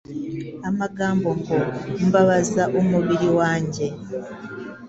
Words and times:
amagambo 0.69 1.27
ngo 1.39 1.57
“mbabaza 2.05 2.63
umubiri 2.79 3.29
wanjye,” 3.39 3.85